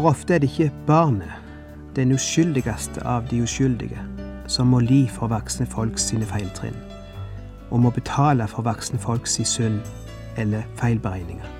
[0.00, 1.32] Hvor ofte er det ikke barnet,
[1.96, 4.00] den uskyldigste av de uskyldige,
[4.48, 6.78] som må li for voksne folk sine feiltrinn,
[7.68, 9.76] og må betale for voksne folks synd
[10.40, 11.59] eller feilberegninger.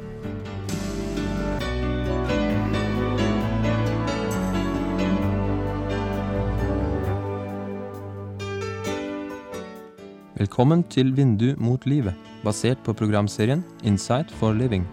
[10.51, 12.11] Velkommen til Vindu mot livet,
[12.43, 14.83] basert på programserien Insight for Living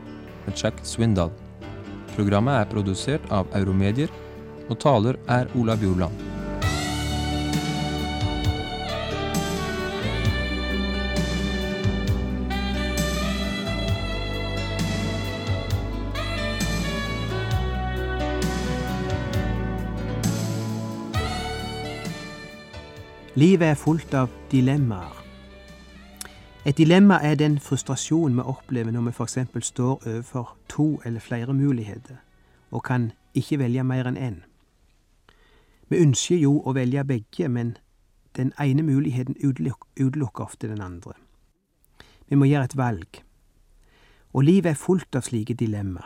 [0.45, 1.33] med Chuck Swindal.
[2.15, 4.07] Programmet er produsert av Euromedier,
[4.71, 6.15] og taler er Ola Bjorland.
[23.35, 25.18] Livet er fullt av dilemmaer.
[26.69, 29.39] Et dilemma er den frustrasjonen vi opplever når vi f.eks.
[29.67, 32.17] står overfor to eller flere muligheter
[32.71, 34.37] og kan ikke velge mer enn én.
[35.89, 37.79] Vi ønsker jo å velge begge, men
[38.37, 41.15] den ene muligheten uteluk utelukker ofte den andre.
[42.29, 43.23] Vi må gjøre et valg.
[44.33, 46.05] Og livet er fullt av slike dilemma.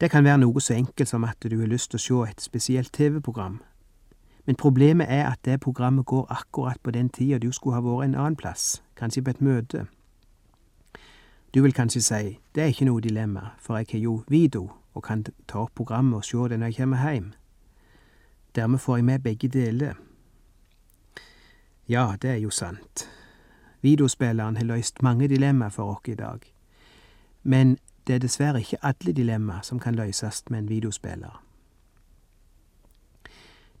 [0.00, 2.42] Det kan være noe så enkelt som at du har lyst til å se et
[2.42, 3.60] spesielt TV-program,
[4.44, 8.04] men problemet er at det programmet går akkurat på den tida du skulle ha vært
[8.04, 9.86] en annen plass, kanskje på et møte.
[11.54, 15.02] Du vil kanskje si det er ikke noe dilemma, for jeg har jo video og
[15.02, 17.32] kan ta opp programmet og se det når jeg kommer hjem.
[18.54, 19.94] Dermed får jeg med begge deler.
[21.88, 23.08] Ja, det er jo sant.
[23.82, 26.40] Videospilleren har løst mange dilemmaer for oss i dag,
[27.42, 31.42] men det er dessverre ikke alle dilemmaer som kan løses med en videospiller.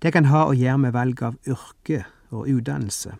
[0.02, 2.00] Det kan ha å gjøre med valg av yrke
[2.34, 3.12] og utdannelse.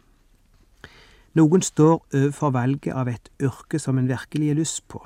[1.39, 4.99] Noen står overfor valget av et yrke som en virkelig har lyst på,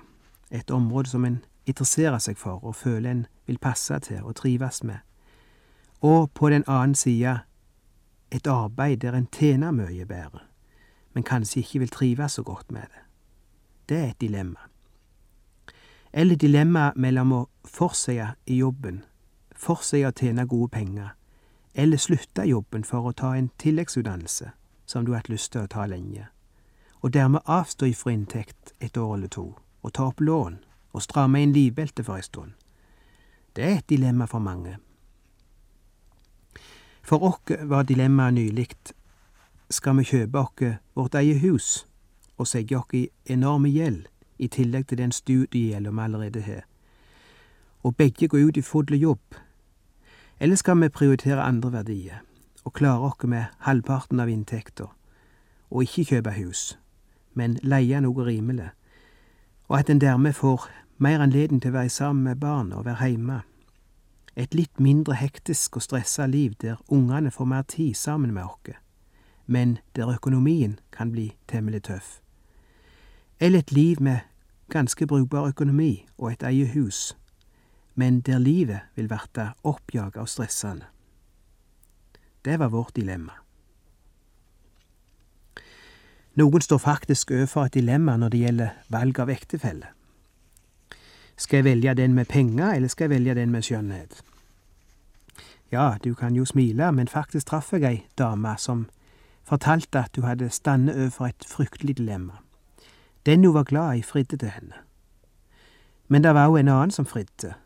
[0.51, 4.83] et område som en interesserer seg for og føler en vil passe til og trives
[4.85, 5.03] med,
[6.01, 7.41] og på den annen side
[8.31, 10.41] et arbeid der en tjener mye bedre,
[11.15, 13.05] men kanskje ikke vil trives så godt med det.
[13.89, 14.65] Det er et dilemma.
[16.13, 19.05] Eller dilemma mellom å fortsette i jobben,
[19.55, 21.16] fortsette å tjene gode penger,
[21.79, 24.51] eller slutte jobben for å ta en tilleggsutdannelse
[24.87, 26.29] som du har hatt lyst til å ta lenge,
[27.05, 29.45] og dermed avstå ifra inntekt et år eller to,
[29.83, 30.57] og ta opp lån
[30.97, 32.55] og stramme inn livbeltet for ei stund.
[33.53, 34.79] Det er et dilemma for mange.
[37.03, 38.71] For oss var dilemmaet nylig
[39.71, 41.87] skal vi kjøpe oss vårt eget hus
[42.37, 46.65] og segge oss i enorme gjeld i tillegg til den studiegjelda vi allerede har,
[47.85, 49.37] og begge går ut i full jobb,
[50.41, 52.23] eller skal vi prioritere andre verdier
[52.65, 54.89] og klare oss med halvparten av inntekta,
[55.71, 56.79] og ikke kjøpe hus,
[57.35, 58.71] men leie noe rimelig,
[59.69, 60.67] og at en dermed får
[60.99, 63.41] mer anledning til å være sammen med barna og være hjemme.
[64.37, 68.77] Et litt mindre hektisk og stressa liv der ungene får mer tid sammen med oss,
[69.47, 72.21] men der økonomien kan bli temmelig tøff.
[73.41, 74.19] Eller et liv med
[74.69, 77.17] ganske brukbar økonomi og et eget hus,
[77.97, 80.87] men der livet vil verte oppjaga og stressende.
[82.45, 83.33] Det var vårt dilemma.
[86.37, 89.89] Noen står faktisk overfor et dilemma når det gjelder valg av ektefelle.
[91.37, 94.21] Skal jeg velge den med penger, eller skal jeg velge den med skjønnhet?
[95.73, 98.87] Ja, du kan jo smile, men faktisk traff jeg ei dame som
[99.45, 102.43] fortalte at du hadde standet overfor et fryktelig dilemma.
[103.27, 104.85] Den hun var glad i, fridde til henne.
[106.09, 107.57] Men det var òg en annen som fridde,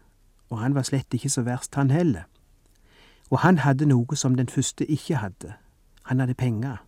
[0.50, 2.26] og han var slett ikke så verst, han heller.
[3.30, 5.54] Og han hadde noe som den første ikke hadde.
[6.02, 6.82] Han hadde penger.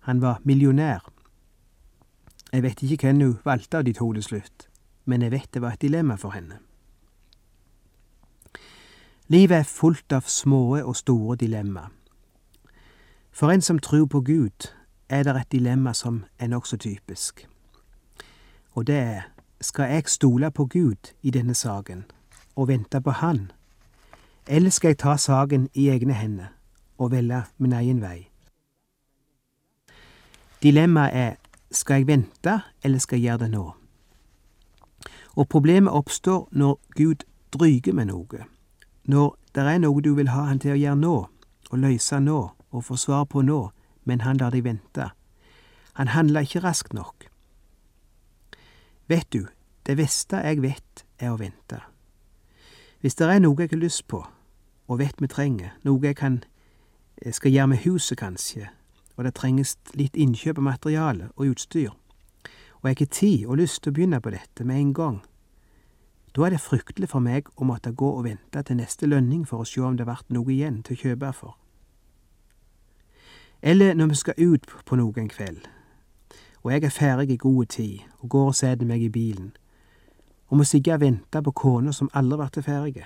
[0.00, 1.08] Han var millionær.
[2.52, 4.68] Jeg vet ikke hvem hun valgte av de to til slutt,
[5.04, 6.58] men jeg vet det var et dilemma for henne.
[9.28, 11.86] Livet er fullt av små og store dilemma.
[13.32, 14.68] For en som tror på Gud,
[15.08, 17.48] er det et dilemma som er nokså typisk.
[18.72, 19.22] Og det er,
[19.60, 22.04] skal jeg stole på Gud i denne saken,
[22.56, 23.50] og vente på Han,
[24.46, 26.50] eller skal jeg ta saken i egne hender
[26.98, 28.28] og velge min egen vei?
[30.62, 31.34] Dilemmaet er,
[31.70, 33.64] skal jeg vente, eller skal jeg gjøre det nå?
[35.34, 38.44] Og problemet oppstår når Gud dryger med noe,
[39.04, 41.16] når det er noe du vil ha han til å gjøre nå,
[41.70, 42.40] og løse nå,
[42.70, 43.70] og få svar på nå,
[44.04, 45.10] men han lar deg vente.
[45.98, 47.26] Han handler ikke raskt nok.
[49.08, 49.46] Vet du,
[49.86, 51.82] det beste jeg vet, er å vente.
[53.02, 54.20] Hvis det er noe jeg har lyst på,
[54.86, 56.44] og vet vi trenger, noe jeg kan,
[57.18, 58.68] eh, skal gjøre med huset kanskje,
[59.16, 61.90] og det trenges litt innkjøp av materiale og utstyr,
[62.82, 65.20] og jeg har tid og lyst til å begynne på dette med en gang,
[66.36, 69.60] da er det fryktelig for meg å måtte gå og vente til neste lønning for
[69.60, 71.56] å se om det blir noe igjen til å kjøpe for.
[73.62, 75.66] Eller når vi skal ut på noe en kveld,
[76.62, 79.56] og jeg er ferdig i god tid og går og setter meg i bilen,
[80.52, 83.04] og og vente på kona som aldri blir ferdig.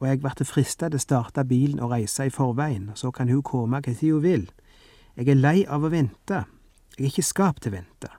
[0.00, 3.42] Og jeg blir frista til å starte bilen og reise i forveien, så kan hun
[3.42, 4.50] komme hva tid hun vil.
[5.16, 6.44] Jeg er lei av å vente.
[6.98, 8.10] Jeg er ikke skapt til å vente.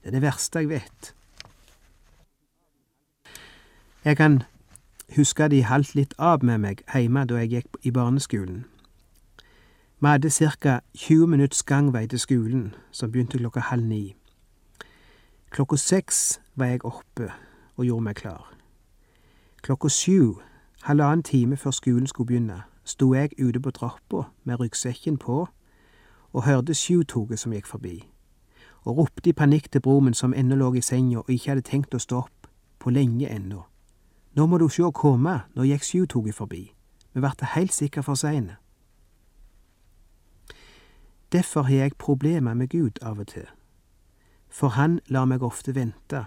[0.00, 1.14] Det er det verste jeg vet.
[4.04, 4.42] Jeg kan
[5.16, 8.64] huske de halvt litt av med meg hjemme da jeg gikk i barneskolen.
[10.00, 10.80] Vi hadde ca.
[10.96, 14.16] 20 minutts gangvei til skolen, som begynte klokka halv ni.
[15.50, 17.28] Klokka seks var jeg oppe
[17.76, 18.52] og gjorde meg klar.
[19.62, 20.40] Klokka sju,
[20.82, 25.48] halvannen time før skolen skulle begynne, sto jeg ute på trappa med ryggsekken på
[26.32, 27.96] og hørte sjutoget som gikk forbi,
[28.84, 31.66] og ropte i panikk til bror min som ennå lå i senga og ikke hadde
[31.66, 33.64] tenkt å stå opp på lenge ennå.
[34.34, 36.70] Nå må du sjå komme, nå gikk sjutoget forbi.
[37.12, 38.56] Vi vart heilt sikkert for seine.
[41.32, 43.46] Derfor har jeg problemer med Gud av og til,
[44.48, 46.24] for han lar meg ofte vente.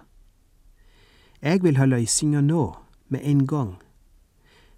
[1.44, 2.76] Jeg vil ha løsninga nå,
[3.12, 3.74] med en gang,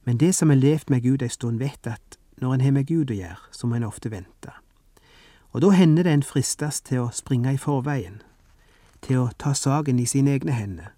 [0.06, 2.88] men det som har levd med Gud ei stund, vet at når en har med
[2.90, 4.54] Gud å gjøre, så må en ofte vente.
[5.54, 8.18] Og da hender det en fristes til å springe i forveien,
[9.06, 10.90] til å ta saken i sine egne hender.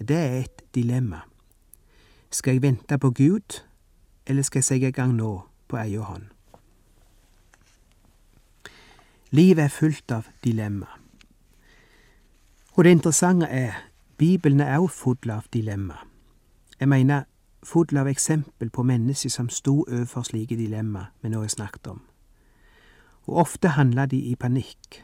[0.00, 1.20] Det er et dilemma.
[2.30, 3.60] Skal jeg vente på Gud,
[4.26, 5.34] eller skal jeg sette i gang nå,
[5.68, 6.26] på egen hånd?
[9.36, 10.88] Livet er fullt av dilemma.
[12.74, 13.76] Og det interessante er,
[14.20, 15.94] Bibelen er også full av dilemma.
[16.80, 17.22] Jeg mener
[17.64, 22.02] full av eksempel på mennesker som sto overfor slike dilemma vi nå har snakket om.
[23.24, 25.00] Og ofte handla de i panikk,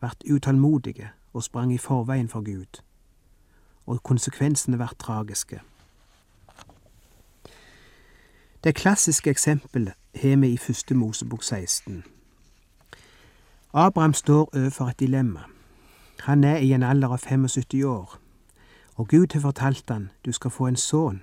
[0.00, 2.82] vart utålmodige og sprang i forveien for Gud.
[3.86, 5.60] Og konsekvensene vart tragiske.
[8.64, 12.04] Det klassiske eksempelet har vi i første Mosebok 16.
[13.72, 15.40] Abraham står overfor et dilemma.
[16.20, 18.18] Han er i en alder av 75 år,
[18.98, 21.20] og Gud har fortalt han du skal få en sønn,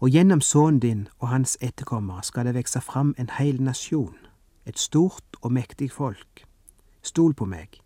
[0.00, 4.16] og gjennom sønnen din og hans etterkommere skal det vokse fram en hel nasjon,
[4.66, 6.44] et stort og mektig folk.
[7.02, 7.80] Stol på meg.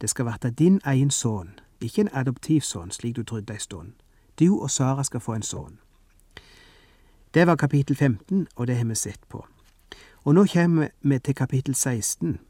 [0.00, 3.92] Det skal verte din egen sønn, ikke en adoptivsønn slik du trodde ei stund.
[4.40, 5.78] Du og Sara skal få en sønn.
[7.34, 9.46] Det var kapittel 15, og det har vi sett på.
[10.24, 12.40] Og nå kommer vi til kapittel 16,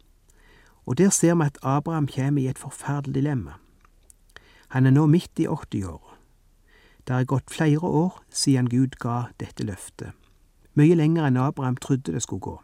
[0.87, 3.53] og der ser vi at Abraham kommer i et forferdelig dilemma.
[4.73, 6.17] Han er nå midt i 80-åra.
[7.07, 10.13] Det er gått flere år siden Gud ga dette løftet,
[10.75, 12.55] mye lenger enn Abraham trodde det skulle gå.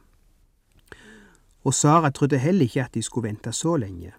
[1.64, 4.12] Og Sara trodde heller ikke at de skulle vente så lenge.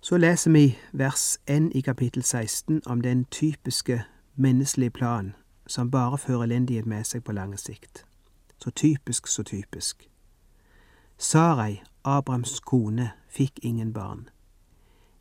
[0.00, 4.04] Så leser vi vers 1 i kapittel 16 om den typiske
[4.36, 5.34] menneskelige plan
[5.66, 8.06] som bare fører elendighet med seg på lange sikt.
[8.62, 10.08] Så typisk, så typisk.
[11.18, 14.28] Sarai, Abrahams kone, fikk ingen barn,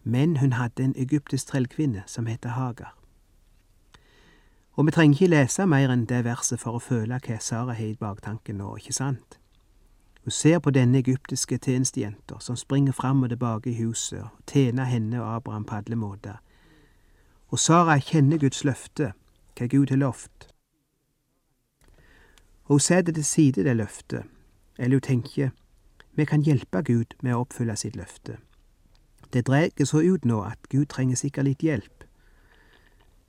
[0.05, 2.93] men hun hadde en egyptisk trellkvinne som het Hagar.
[4.75, 7.87] Og vi trenger ikke lese mer enn det verset for å føle hva Sara har
[7.87, 9.39] i baktanken nå, ikke sant?
[10.23, 14.89] Hun ser på denne egyptiske tjenestejenta som springer fram og tilbake i huset og tjener
[14.89, 16.37] henne og Abraham på alle måter.
[17.49, 19.13] Og Sara kjenner Guds løfte,
[19.57, 20.49] hva Gud har lovt.
[22.65, 24.25] Og hun setter til side det løftet,
[24.77, 25.53] eller hun tenker
[26.15, 28.37] vi kan hjelpe Gud med å oppfylle sitt løfte.
[29.35, 32.05] Det dreier så ut nå at Gud trenger sikkert litt hjelp.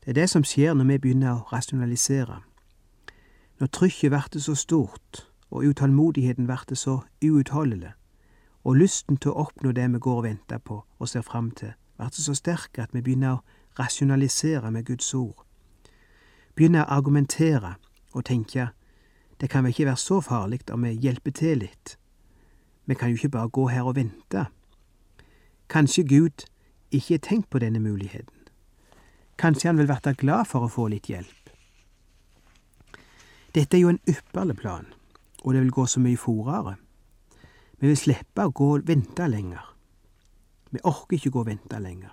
[0.04, 2.36] Det er det som skjer når vi begynner å rasjonalisere.
[3.58, 7.90] Når trykket blir så stort, og utålmodigheten blir så uutholdelig,
[8.62, 11.75] og lysten til å oppnå det vi går og venter på og ser fram til,
[11.98, 13.42] blir så sterk at vi begynner å
[13.80, 15.42] rasjonalisere med Guds ord.
[16.54, 17.75] Begynner å argumentere
[18.14, 18.68] og tenke
[19.40, 21.98] det kan vel ikke være så farlig om vi hjelper til litt.
[22.86, 24.46] Vi kan jo ikke bare gå her og vente.
[25.68, 26.46] Kanskje Gud
[26.90, 28.35] ikke har tenkt på denne muligheten.
[29.38, 31.50] Kanskje han vil bli glad for å få litt hjelp.
[33.54, 34.87] Dette er jo en ypperlig plan,
[35.44, 36.76] og det vil gå så mye fortere.
[37.78, 39.64] Vi vil slippe å gå og vente lenger.
[40.70, 42.12] Vi orker ikke gå og vente lenger.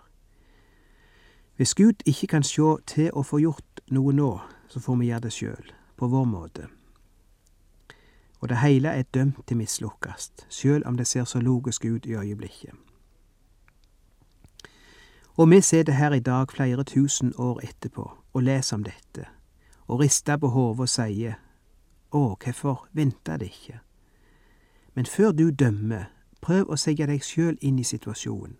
[1.55, 4.31] Hvis Gud ikke kan se til å få gjort noe nå,
[4.67, 6.67] så får vi gjøre det sjøl, på vår måte.
[8.41, 12.15] Og det hele er dømt til mislukkast, sjøl om det ser så logisk ut i
[12.15, 12.73] øyeblikket.
[15.37, 19.25] Og vi sitter her i dag flere tusen år etterpå og leser om dette,
[19.87, 21.39] og rister på hodet og sier
[22.13, 23.79] Å, hvorfor venta det ikke?
[24.93, 26.11] Men før du dømmer,
[26.41, 28.59] prøv å sette deg sjøl inn i situasjonen.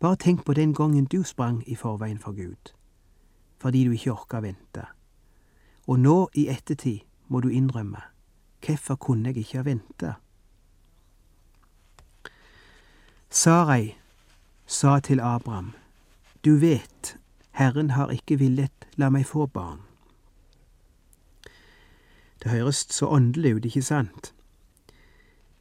[0.00, 2.74] Bare tenk på den gangen du sprang i forveien for Gud,
[3.62, 4.88] fordi du ikke orka vente.
[5.86, 8.02] Og nå i ettertid må du innrømme,
[8.66, 10.12] hvorfor kunne jeg ikke ha venta?
[13.30, 13.97] Sarai
[14.68, 15.72] sa til Abraham,
[16.44, 17.16] du vet,
[17.50, 19.80] Herren har ikke villet la meg få barn.
[22.42, 24.34] Det høres så åndelig ut, ikke sant?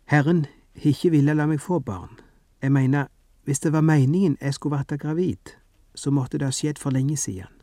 [0.06, 0.46] Herren
[0.76, 2.20] har ikke villet la meg få barn.
[2.62, 3.08] Jeg mener,
[3.44, 5.56] hvis det var meningen jeg skulle vært gravid,
[5.96, 7.54] så måtte det ha skjedd for lenge siden.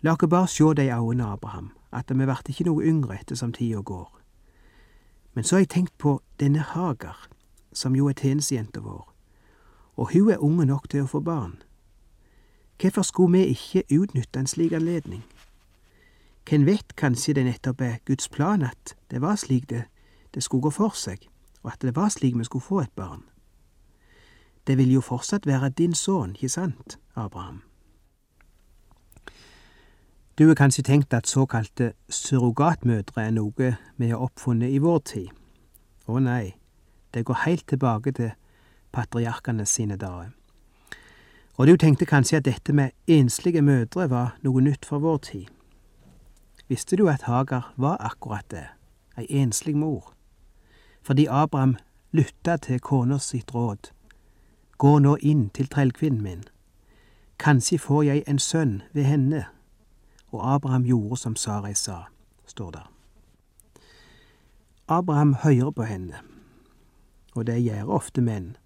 [0.00, 3.52] La oss bare sjå de øynene, Abraham, at vi vert ikke noe yngre etter som
[3.52, 4.08] tida går.
[5.34, 7.28] Men så har jeg tenkt på denne Hagar,
[7.72, 9.04] som jo er tjenestejenta vår,
[10.00, 11.58] og hun er unge nok til å få barn.
[12.80, 15.20] Hvorfor skulle vi ikke utnytte en slik anledning?
[16.48, 19.82] Hvem vet, kanskje det nettopp er Guds plan at det var slik det,
[20.34, 21.28] det skulle gå for seg,
[21.62, 23.26] og at det var slik vi skulle få et barn.
[24.66, 27.60] Det vil jo fortsatt være din sønn, ikke sant, Abraham?
[30.38, 35.28] Du har kanskje tenkt at såkalte surrogatmødre er noe vi har oppfunnet i vår tid.
[36.08, 36.54] Å nei,
[37.12, 38.32] det går helt tilbake til
[38.92, 40.30] patriarkene sine dager.
[41.56, 45.46] Og du tenkte kanskje at dette med enslige mødre var noe nytt for vår tid.
[46.68, 48.66] Visste du at Hagar var akkurat det,
[49.18, 50.14] ei enslig mor?
[51.02, 51.76] Fordi Abraham
[52.12, 53.90] lytta til kona sitt råd
[54.80, 56.44] Gå nå inn til trellkvinnen min.
[57.38, 59.44] Kanskje får jeg en sønn ved henne.
[60.32, 62.06] Og Abraham gjorde som Sarai sa,
[62.46, 62.86] står der.
[64.88, 66.14] Abraham hører på henne,
[67.34, 68.56] og det gjør ofte menn.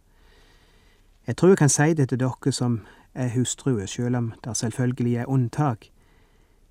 [1.26, 2.80] Jeg tror jeg kan si det til dere som
[3.14, 5.86] er hustruer, selv om det selvfølgelig er unntak.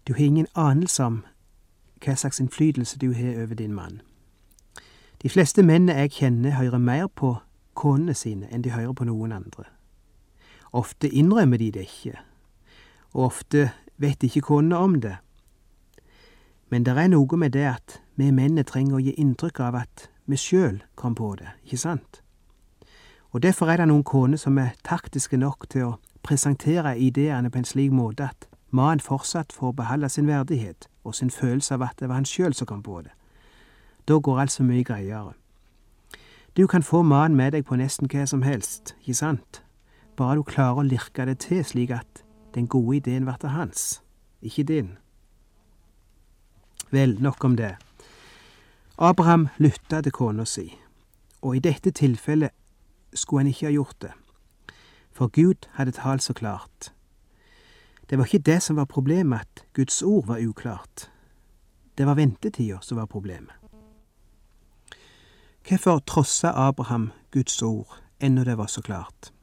[0.07, 1.23] Du har ingen anelse om
[2.03, 4.01] hva slags innflytelse du har over din mann.
[5.23, 7.35] De fleste mennene jeg kjenner, hører mer på
[7.73, 9.63] konene sine enn de hører på noen andre.
[10.73, 12.17] Ofte innrømmer de det ikke,
[13.13, 15.15] og ofte vet ikke konene om det.
[16.69, 20.09] Men det er noe med det at vi mennene trenger å gi inntrykk av at
[20.25, 22.22] vi sjøl kom på det, ikke sant?
[23.33, 27.57] Og derfor er det noen koner som er taktiske nok til å presentere ideene på
[27.57, 31.99] en slik måte at mannen fortsatt får beholde sin verdighet og sin følelse av at
[31.99, 33.11] det var han sjøl som kom på det.
[34.07, 35.33] Da går alt så mye greiere.
[36.57, 39.63] Du kan få mannen med deg på nesten hva som helst, ikke sant,
[40.15, 42.21] bare du klarer å lirke det til slik at
[42.53, 44.03] den gode ideen blir hans,
[44.41, 44.97] ikke din.
[46.93, 47.73] Vel, nok om det.
[48.97, 50.67] Abraham lytta til kona si,
[51.41, 52.53] og i dette tilfellet
[53.15, 54.11] skulle han ikke ha gjort det,
[55.11, 56.93] for Gud hadde talt så klart.
[58.09, 61.11] Det var ikke det som var problemet, at Guds ord var uklart.
[61.97, 63.53] Det var ventetida som var problemet.
[65.67, 69.33] Hvorfor trossa Abraham Guds ord ennå det var så klart?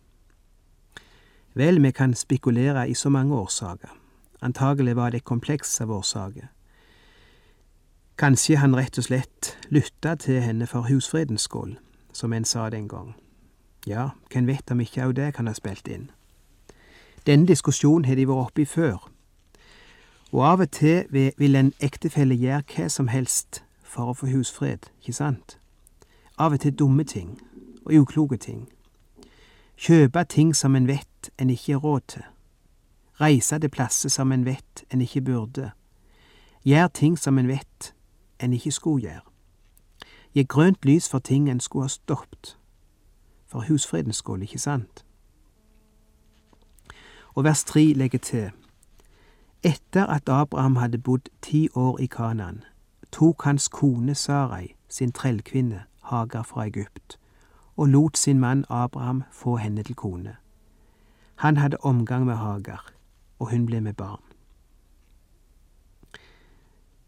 [1.54, 3.88] Vel, vi kan spekulere i så mange årsaker.
[4.42, 6.46] Antagelig var det et kompleks av årsaker.
[8.18, 11.78] Kanskje han rett og slett lytta til henne for husfredens skyld,
[12.12, 13.14] som en sa den gang.
[13.87, 16.10] Ja, hvem vet om ikke òg det kan ha spilt inn.
[17.26, 19.10] Denne diskusjonen har de vært oppe i før,
[20.32, 24.90] og av og til vil en ektefelle gjøre hva som helst for å få husfred,
[25.00, 25.56] ikke sant?
[26.40, 27.40] av og til dumme ting
[27.84, 28.68] og ukloke ting.
[29.76, 32.22] Kjøpe ting som en vet en ikke har råd til.
[33.20, 35.70] Reise til plasser som en vet en ikke burde.
[36.64, 37.94] Gjør ting som en vet
[38.40, 39.26] en ikke skulle gjøre.
[40.34, 42.56] Gi grønt lys for ting en skulle ha stoppet.
[43.50, 45.04] For husfredens skyld, ikke sant?
[47.35, 48.50] Og vers tre legger til.
[49.62, 52.62] Etter at Abraham hadde bodd ti år i Kanan,
[53.12, 57.19] tok hans kone Sarai, sin trellkvinne, Hagar fra Egypt,
[57.76, 60.37] og lot sin mann Abraham få henne til kone.
[61.37, 62.92] Han hadde omgang med Hagar,
[63.38, 64.23] og hun ble med barn.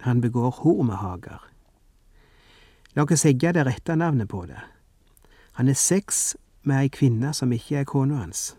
[0.01, 1.49] Han begår hor med Hagar.
[2.95, 4.72] La oss legge det rette navnet på det.
[5.53, 8.57] Han er sex med ei kvinne som ikke er kona hans.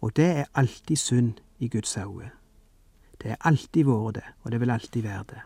[0.00, 2.30] Og det er alltid synd i Guds øyne.
[3.22, 5.40] Det er alltid vært det, og det vil alltid være det.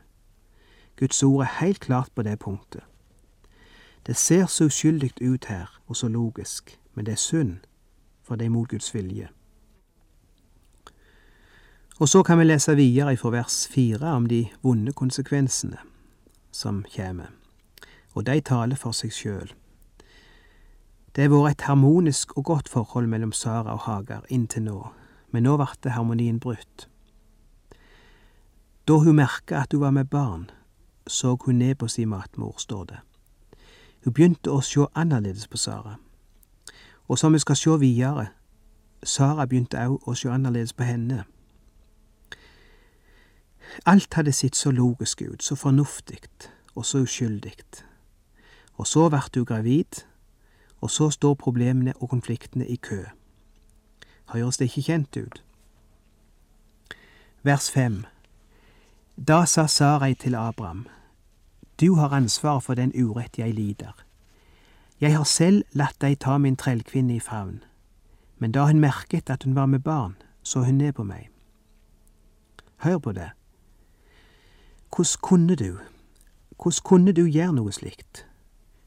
[0.97, 2.83] Guds ord er helt klart på det punktet.
[4.07, 7.57] Det ser så uskyldig ut her, og så logisk, men det er synd,
[8.23, 9.29] for det er mot Guds vilje.
[11.99, 15.79] Og så kan vi lese videre fra vers fire om de vonde konsekvensene
[16.51, 17.27] som kommer,
[18.13, 19.55] og de taler for seg sjøl.
[21.14, 24.78] Det har vært et harmonisk og godt forhold mellom Sara og Hagar inntil nå,
[25.30, 26.88] men nå ble harmonien brutt.
[28.88, 30.50] Da hun merka at hun var med barn,
[31.06, 32.99] så hun ned på sin matmor, står det.
[34.04, 35.94] Hun begynte å se annerledes på Sara.
[37.09, 38.26] Og som vi skal se videre,
[39.04, 41.25] Sara begynte òg å se annerledes på henne.
[43.87, 46.21] Alt hadde sett så logisk ut, så fornuftig
[46.75, 47.54] og så uskyldig.
[48.76, 50.04] Og så ble hun gravid,
[50.85, 53.05] og så står problemene og konfliktene i kø.
[54.29, 55.45] Høres det ikke kjent ut?
[57.43, 58.05] Vers fem.
[59.17, 60.87] Da sa Sarai til Abraham,
[61.81, 64.05] Du har ansvaret for den urett jeg lider.
[65.00, 67.64] Jeg har selv latt deg ta min trellkvinne i favn,
[68.38, 71.31] men da hun merket at hun var med barn, så hun ned på meg.
[72.76, 73.31] Hør på det.
[74.97, 75.79] Hvordan kunne du,
[76.62, 78.26] hvordan kunne du gjøre noe slikt?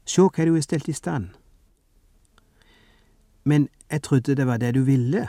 [0.06, 1.28] Sjå hva du er stelt i stand.
[3.44, 5.28] Men jeg trodde det var det du ville.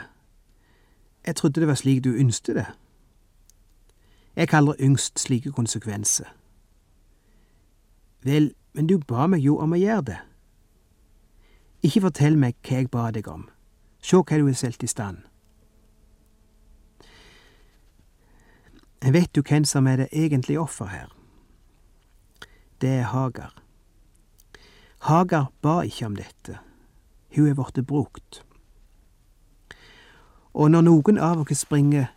[1.26, 2.66] Jeg trodde det var slik du ønsket det.
[4.36, 6.24] Jeg kaller yngst slike konsekvenser.
[8.22, 10.18] Vel, men du ba meg jo om å gjøre det.
[11.82, 13.48] Ikke fortell meg hva jeg ba deg om.
[14.02, 15.24] Se hva du er stelt i stand.
[19.00, 21.08] Vet du hvem som er det egentlige offer her?
[22.80, 23.54] Det er Hagar.
[25.08, 26.58] Hagar ba ikke om dette.
[27.36, 28.42] Hun er blitt brukt.
[30.54, 32.10] Og når noen av oss springer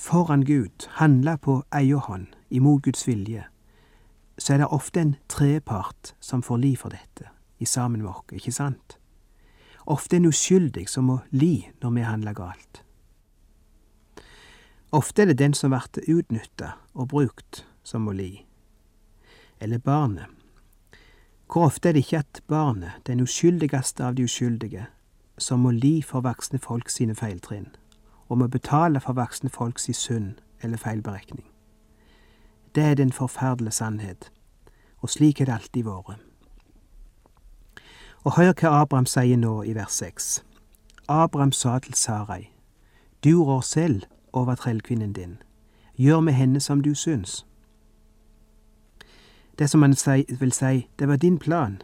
[0.00, 3.44] foran Gud, handler på egen hånd, imot Guds vilje,
[4.38, 8.32] så er det ofte en trepart som får li for dette, i sammen med oss,
[8.32, 8.98] ikke sant?
[9.86, 12.80] Ofte en uskyldig som må li når vi handler galt.
[14.94, 18.46] Ofte er det den som blir utnytta og brukt, som må li.
[19.60, 20.26] Eller barnet.
[21.54, 24.86] Hvor ofte er det ikke at barnet, den uskyldigste av de uskyldige,
[25.38, 27.68] som må li for voksne folk sine feiltrinn,
[28.28, 31.46] og må betale for voksne folk sin synd eller feilberekning.
[32.74, 34.32] Det er den forferdelige sannhet,
[34.98, 36.18] og slik har det alltid vært.
[38.24, 40.42] Og hør hva Abraham sier nå i vers seks.
[41.08, 42.50] Abraham sa til Sarai,
[43.24, 45.38] Du rår selv over trellkvinnen din.
[45.96, 47.46] Gjør med henne som du syns.
[49.58, 49.94] Det som han
[50.40, 51.82] vil si, det var din plan.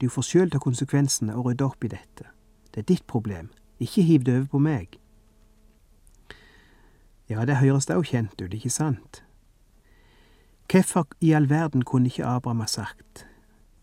[0.00, 2.28] Du får sjøl ta konsekvensene og rydde opp i dette.
[2.74, 5.00] Det er ditt problem, ikke hiv det over på meg.
[7.28, 9.22] Ja, det høres da òg kjent ut, ikke sant?
[10.70, 13.26] Hvorfor i all verden kunne ikke Abraham ha sagt,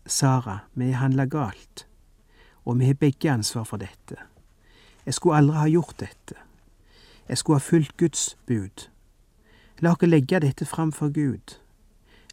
[0.06, 1.86] Sara, vi handla galt,
[2.64, 4.16] og vi har begge ansvar for dette.
[5.04, 6.34] Jeg skulle aldri ha gjort dette.
[7.28, 8.88] Jeg skulle ha fulgt Guds bud.
[9.80, 11.58] La oss legge dette fram for Gud.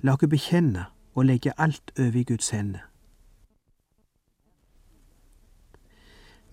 [0.05, 0.83] La oss bekjenne
[1.17, 2.83] og legge alt over i Guds hender.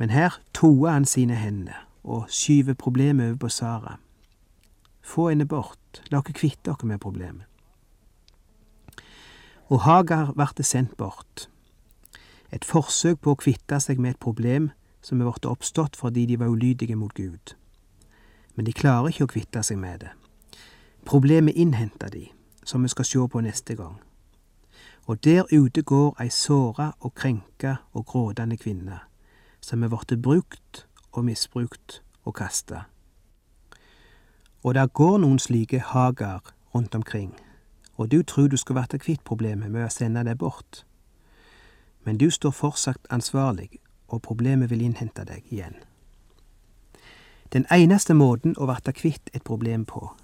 [0.00, 3.98] Men her toer han sine hender og skyver problemet over på Sara.
[5.04, 7.44] Få henne bort, la oss kvitte oss med problemet.
[9.68, 11.48] Og Hagar ble sendt bort.
[12.52, 14.72] Et forsøk på å kvitte seg med et problem
[15.04, 17.52] som er blitt oppstått fordi de var ulydige mot Gud.
[18.56, 20.16] Men de klarer ikke å kvitte seg med det.
[21.04, 22.30] Problemet innhenter de,
[22.64, 24.00] som vi skal se på neste gang.
[25.06, 29.00] Og der ute går ei såra og krenka og gråtende kvinne,
[29.60, 32.84] som er blitt brukt og misbrukt og kasta.
[34.62, 37.34] Og der går noen slike Hagar rundt omkring,
[37.96, 40.84] og du tror du skal bli kvitt problemet med å sende deg bort.
[42.04, 43.70] Men du står fortsatt ansvarlig,
[44.08, 45.74] og problemet vil innhente deg igjen.
[47.52, 50.14] Den eneste måten å bli kvitt et problem på,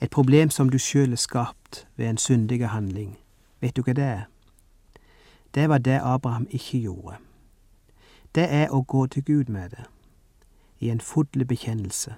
[0.00, 3.16] et problem som du sjøl har skapt ved en syndig handling,
[3.60, 4.24] vet du hva det er?
[5.54, 7.16] Det var det Abraham ikke gjorde.
[8.34, 9.86] Det er å gå til Gud med det,
[10.80, 12.14] i en full bekjennelse,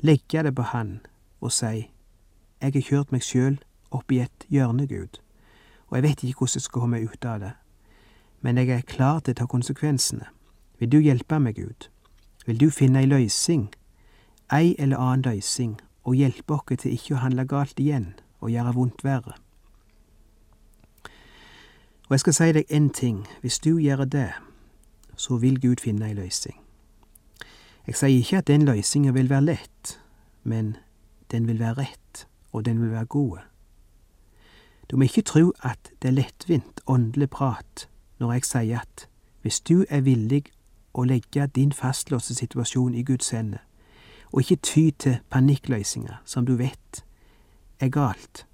[0.00, 1.00] legge det på Han
[1.40, 1.90] og si,
[2.62, 3.58] jeg har kjørt meg sjøl
[3.90, 5.20] opp i et hjørne, Gud,
[5.88, 7.52] og jeg vet ikke hvordan jeg skal komme ut av det,
[8.40, 10.24] men jeg er klar til å ta konsekvensene.
[10.78, 11.88] Vil du hjelpe meg, Gud?
[12.46, 13.68] Vil du finne ei løysing,
[14.52, 18.74] ei eller annen løysing, og hjelpe oss til ikke å handle galt igjen og gjøre
[18.76, 19.34] vondt verre?
[22.06, 24.30] Og jeg skal si deg én ting, hvis du gjør det,
[25.18, 26.54] så vil Gud finne ei løysing.
[27.86, 29.96] Jeg sier ikke at den løysinga vil være lett,
[30.44, 30.76] men
[31.30, 33.38] den vil være rett, og den vil være god.
[34.90, 37.88] Du må ikke tro at det er lettvint åndelig prat
[38.18, 39.08] når jeg sier at
[39.42, 40.44] hvis du er villig
[40.94, 43.65] å legge din fastlåste situasjon i Guds hender,
[44.32, 47.04] og ikke ty til panikkløsninger som du vet
[47.80, 48.46] er galt,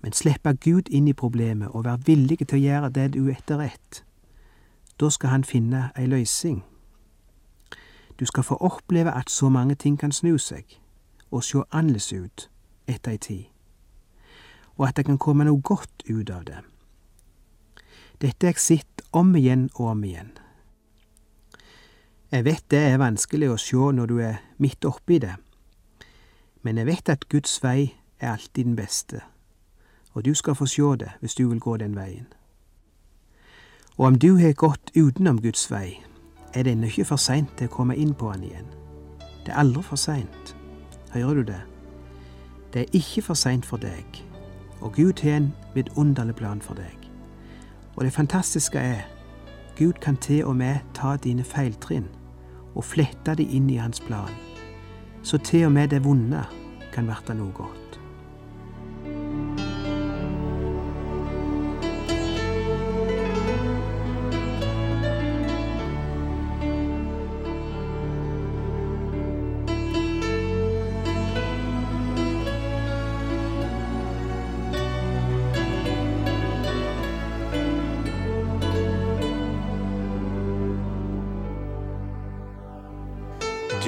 [0.00, 3.58] men slippe Gud inn i problemet og være villig til å gjøre det du etter
[3.58, 4.04] rett,
[5.00, 6.62] da skal han finne ei løsning.
[8.20, 10.78] Du skal få oppleve at så mange ting kan snu seg
[11.30, 12.48] og se annerledes ut
[12.86, 13.44] etter ei tid,
[14.76, 16.60] og at det kan komme noe godt ut av det.
[18.22, 20.30] Dette har jeg sett om igjen og om igjen.
[22.34, 25.36] Jeg vet det er vanskelig å se når du er midt oppi det,
[26.66, 29.20] men jeg vet at Guds vei er alltid den beste,
[30.18, 32.26] og du skal få se det hvis du vil gå den veien.
[33.94, 36.00] Og om du har gått utenom Guds vei,
[36.50, 38.66] er det ennå ikke for seint til å komme inn på han igjen.
[39.46, 40.56] Det er aldri for seint.
[41.14, 41.60] Hører du det?
[42.74, 44.18] Det er ikke for seint for deg,
[44.80, 46.98] og Gud har en vidunderlig plan for deg.
[47.94, 49.06] Og det fantastiske er,
[49.78, 52.10] Gud kan til og med ta dine feiltrinn
[52.74, 54.32] og flette de inn i hans plan,
[55.22, 56.42] så til og med det vonde
[56.94, 57.83] kan verte noe godt.